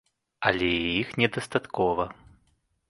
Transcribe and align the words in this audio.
Але 0.51 0.69
і 0.77 0.89
іх 1.03 1.09
не 1.21 1.27
дастаткова. 1.37 2.03